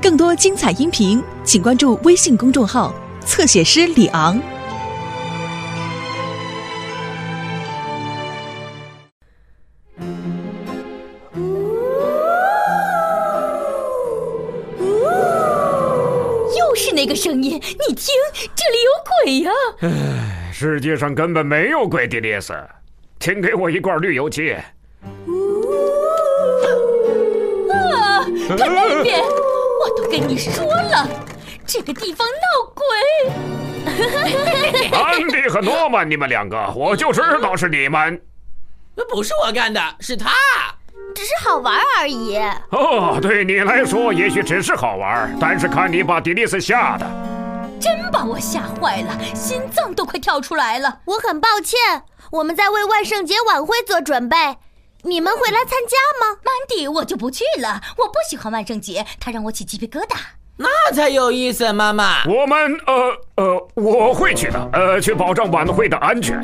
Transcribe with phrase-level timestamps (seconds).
[0.00, 2.92] 更多精彩音频，请关注微信公众号
[3.24, 4.36] “侧写师李昂”。
[16.58, 18.12] 又是那个声音，你听，
[18.54, 18.90] 这里有
[19.22, 19.52] 鬼呀、
[20.52, 22.52] 世界上根本没有鬼，迪丽斯，
[23.20, 24.56] 请给我一罐绿油漆。
[28.56, 31.08] 看那边，我都跟你说了，
[31.66, 32.84] 这个地方闹鬼。
[34.92, 38.20] 安迪和诺曼，你们两个，我就知道是你们。
[39.08, 40.30] 不是我干的，是他。
[41.14, 42.38] 只是好玩而已。
[42.70, 47.06] 哦，对你来说也许只是好玩，但是看你把迪丽斯吓的。
[47.80, 51.00] 真把我吓坏了，心脏都快跳出来了。
[51.04, 54.36] 我很抱歉，我们在为万圣节晚会做准备。
[55.04, 56.38] 你们会来参加吗？
[56.44, 60.16] 曼迪，我就不去了，我不喜欢万圣节，它让我起鸡皮疙瘩。
[60.56, 62.24] 那才有意思，妈妈。
[62.24, 66.40] 我们呃呃，我会去的，呃，去保障晚会的安全。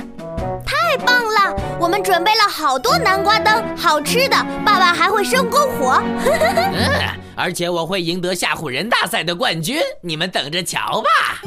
[0.67, 1.55] 太棒了！
[1.79, 4.37] 我们准备了好多南瓜灯，好吃的。
[4.65, 6.03] 爸爸还会生篝火。
[6.27, 11.43] 嗯，而且我会赢得吓唬人大赛的冠军，你们等着瞧吧。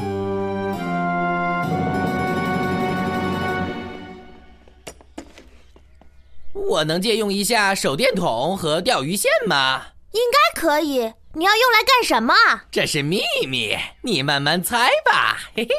[6.54, 9.86] 我能借用一下手电筒和钓鱼线吗？
[10.12, 11.12] 应该可以。
[11.34, 12.34] 你要用来干什么？
[12.70, 15.38] 这是秘密，你慢慢猜吧。
[15.56, 15.74] 嘿嘿。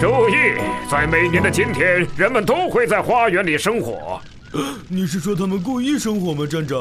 [0.00, 0.54] 注意，
[0.88, 4.20] 在每年的今天，人们都会在花园里生火。
[4.88, 6.78] 你是说他们故意生火吗，站长？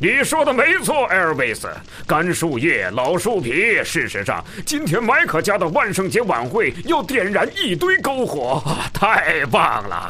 [0.00, 1.68] 你说的没错，艾尔维斯。
[2.06, 3.82] 干树叶、老树皮。
[3.82, 8.62] 事实上，今天麦克家的万圣节晚会要点燃一堆篝火，
[8.94, 10.08] 太棒了！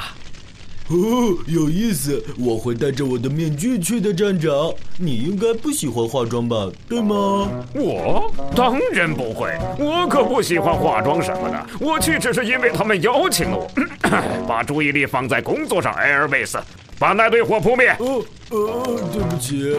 [0.90, 2.22] 哦，有意思。
[2.38, 4.52] 我会戴着我的面具去的，站长。
[4.98, 6.70] 你应该不喜欢化妆吧？
[6.86, 7.48] 对吗？
[7.72, 11.66] 我当然不会，我可不喜欢化妆什么的。
[11.80, 13.70] 我去只是因为他们邀请了我。
[14.46, 16.58] 把注意力放在工作上，艾尔维斯。
[16.98, 17.94] 把那堆火扑灭。
[18.00, 18.82] 哦，呃，
[19.12, 19.78] 对不起。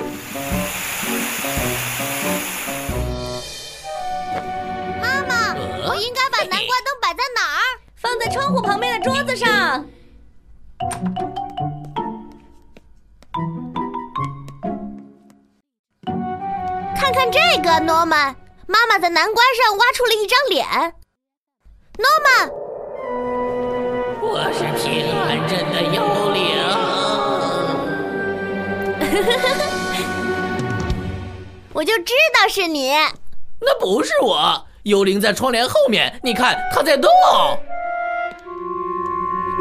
[5.02, 5.54] 妈妈，
[5.88, 7.62] 我应该把南瓜灯摆在哪儿？
[7.96, 9.86] 放在窗户旁边的桌子上。
[16.96, 18.36] 看看这个，诺曼。
[18.66, 20.66] 妈妈在南瓜上挖出了一张脸。
[21.98, 22.50] 诺曼，
[24.22, 26.69] 我是平安镇的幽灵。
[31.74, 32.92] 我就知道是你。
[33.62, 37.10] 那不是我，幽灵在窗帘后面，你看它在动。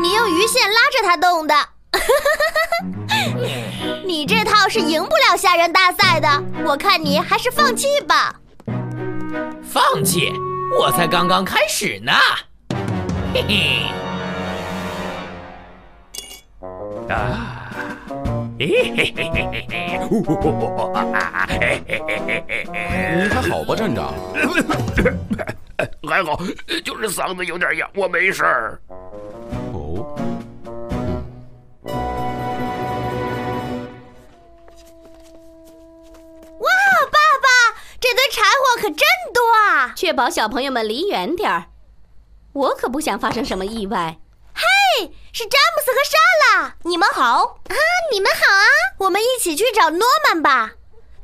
[0.00, 1.54] 你用鱼线拉着它动的。
[4.04, 6.28] 你这套是赢不了吓人大赛的，
[6.64, 8.32] 我看你还是放弃吧。
[9.62, 10.32] 放弃？
[10.78, 12.12] 我才刚刚开始呢。
[13.34, 13.97] 嘿嘿。
[18.60, 19.76] 嘿嘿嘿嘿嘿！
[23.16, 24.12] 你还好吧，站长？
[26.02, 26.36] 还好，
[26.84, 28.80] 就是嗓子有点哑，我没事儿。
[29.72, 30.04] 哦。
[36.58, 36.68] 哇，
[37.12, 37.48] 爸爸，
[38.00, 38.98] 这堆柴火可真
[39.32, 39.40] 多
[39.70, 39.92] 啊！
[39.94, 41.66] 确保小朋友们离远点儿，
[42.52, 44.18] 我可不想发生什么意外。
[45.30, 46.18] 嘿，是詹姆斯和莎
[46.58, 47.74] 拉，你们好啊！
[48.12, 48.66] 你们好啊！
[48.98, 50.72] 我们一起去找诺曼吧，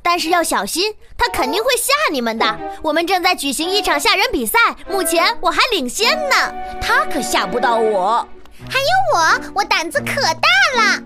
[0.02, 2.58] 但是要小心，他肯定会吓你们的。
[2.82, 6.52] 我们正在举行一场吓人比赛，目前我还领先呢。
[6.80, 8.26] 他可吓不到我，
[8.68, 11.02] 还有我，我胆子可大了。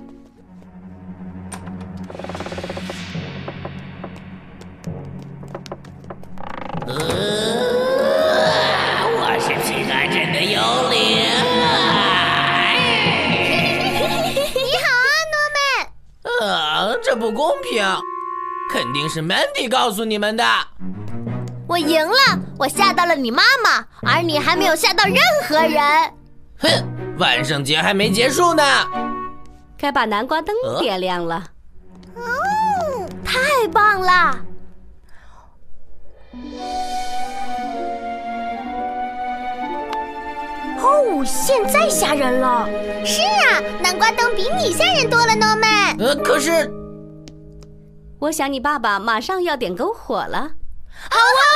[6.87, 7.38] 呃，
[17.29, 17.85] 不公平，
[18.73, 20.43] 肯定是 Mandy 告诉你们的。
[21.69, 22.17] 我赢了，
[22.59, 25.17] 我吓到了你妈妈，而你还没有吓到任
[25.47, 25.79] 何人。
[26.59, 28.63] 哼，万圣节还没结束呢。
[29.77, 31.45] 该把南瓜灯点亮了。
[32.17, 34.41] 哦，太棒了！
[40.81, 42.67] 哦，现在吓人了。
[43.05, 45.95] 是啊，南瓜灯比你吓人多了，诺曼。
[45.99, 46.73] 呃，可是，
[48.21, 50.51] 我想你爸爸马上要点篝火了。
[51.09, 51.55] 好啊！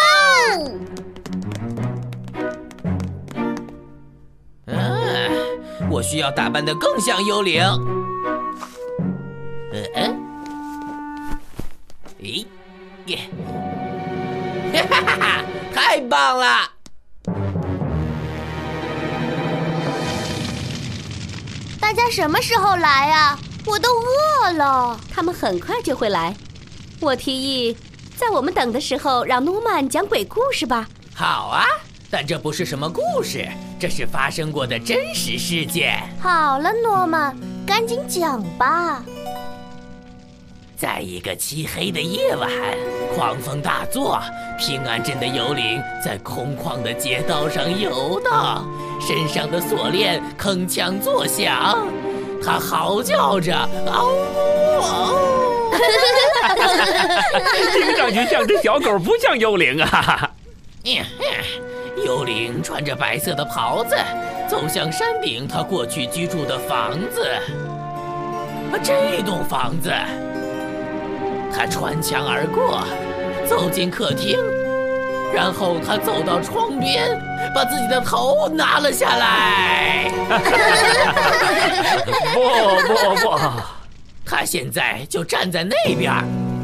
[4.66, 7.60] 嗯，我需要打扮的更像幽灵。
[9.72, 10.22] 嗯嗯，
[12.20, 12.46] 咦，
[13.06, 13.28] 耶！
[14.88, 15.44] 哈哈哈！
[15.74, 16.70] 太棒了！
[21.80, 23.36] 大家什么时候来呀？
[23.66, 24.96] 我都饿了。
[25.12, 26.32] 他们很快就会来。
[27.02, 27.76] 我提议，
[28.16, 30.88] 在我们等的时候，让诺曼讲鬼故事吧。
[31.12, 31.66] 好啊，
[32.08, 33.44] 但这不是什么故事，
[33.78, 36.00] 这是发生过的真实事件。
[36.20, 39.02] 好了，诺曼，赶紧讲吧。
[40.76, 42.48] 在一个漆黑的夜晚，
[43.16, 44.20] 狂风大作，
[44.58, 48.64] 平安镇的幽灵在空旷的街道上游荡，
[49.00, 51.86] 身上的锁链铿锵作响，
[52.44, 53.56] 他嚎叫着
[53.86, 55.31] 嗷呜嗷呜，
[57.72, 60.30] 听上去像只小狗，不像幽灵啊！
[62.04, 63.96] 幽灵穿着白色的袍子，
[64.48, 67.22] 走向山顶他过去居住的房子。
[68.72, 69.92] 啊这栋房子。
[71.54, 72.82] 他穿墙而过，
[73.46, 74.38] 走进客厅，
[75.34, 77.20] 然后他走到窗边，
[77.54, 80.10] 把自己的头拿了下来。
[82.32, 82.40] 不
[82.88, 83.38] 不不，
[84.24, 86.10] 他现在就站在那边，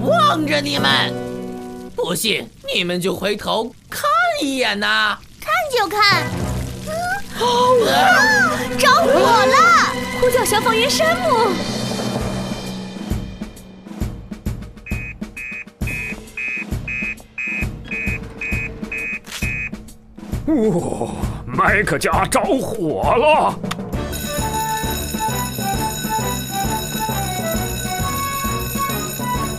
[0.02, 1.12] 望着你们。
[1.94, 4.08] 不信你们就回头看
[4.40, 5.18] 一眼呐！
[5.40, 6.22] 看就看。
[6.22, 7.42] 啊！
[8.78, 9.94] 着火了！
[10.20, 11.28] 呼叫消防员山姆。
[20.46, 21.10] 哦，
[21.46, 23.58] 麦克家着火了！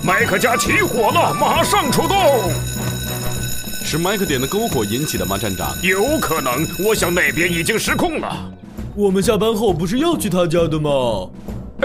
[0.10, 2.18] 麦克家起火了，马上出动！
[3.86, 5.70] 是麦克点的篝火引起的吗，站长？
[5.84, 8.52] 有可能，我想那边已经失控了。
[8.96, 11.30] 我们下班后不是要去他家的吗？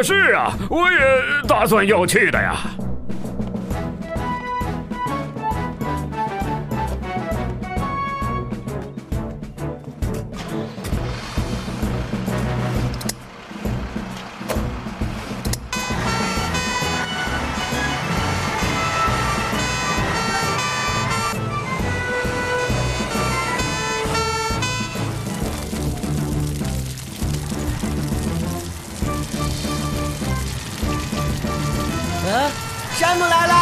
[0.03, 0.99] 是啊，我也
[1.47, 2.57] 打算要去的呀。
[32.37, 32.51] 嗯，
[32.97, 33.55] 山姆来了！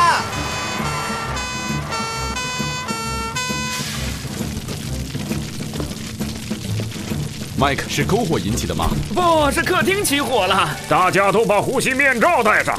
[7.58, 8.88] 麦克是篝火引起的吗？
[9.14, 12.74] 不是客厅起火了，大家都把呼吸面罩戴上。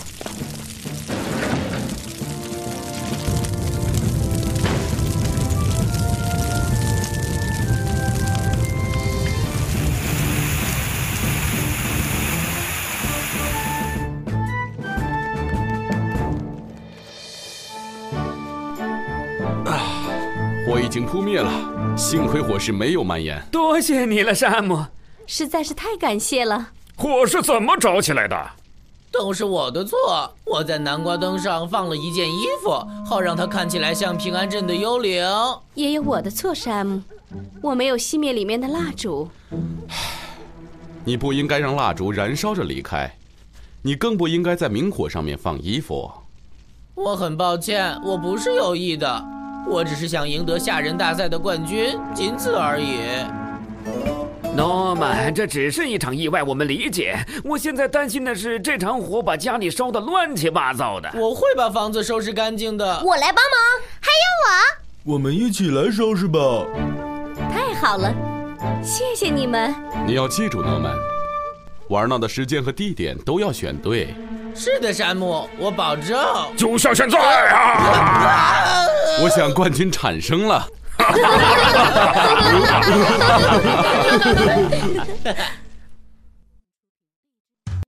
[20.66, 21.52] 火已经扑灭了，
[21.98, 23.42] 幸亏火势没有蔓延。
[23.52, 24.86] 多谢你了，山姆。
[25.28, 26.70] 实在是太感谢了。
[26.96, 28.36] 火是怎么着起来的？
[29.12, 32.72] 都是我的错，我在南瓜灯上放了一件衣服，
[33.06, 35.24] 好让它看起来像平安镇的幽灵。
[35.76, 37.02] 也有我的错，山姆，
[37.62, 39.30] 我没有熄灭里面的蜡烛。
[41.04, 43.14] 你不应该让蜡烛燃烧着离开，
[43.82, 46.10] 你更不应该在明火上面放衣服。
[46.96, 49.26] 我很抱歉，我不是有意的，
[49.68, 53.00] 我只是想赢得吓人大赛的冠军，仅此而已。
[54.56, 57.18] 诺曼，这只是一场意外，我们理解。
[57.44, 61.10] 我现在担心的是，这场火把家里烧得乱七八糟的。
[61.16, 62.86] 我会把房子收拾干净的。
[63.04, 63.60] 我来帮忙，
[64.00, 66.40] 还有我们一起来收拾吧。
[67.52, 68.14] 太好了，
[68.84, 69.74] 谢谢你们。
[70.06, 70.96] 你要记住，诺曼，
[71.90, 74.14] 玩闹的时间和地点都要选对。
[74.56, 76.18] 是的，山姆，我保证。
[76.56, 78.86] 就像现在啊！
[79.22, 80.68] 我想冠军产生了。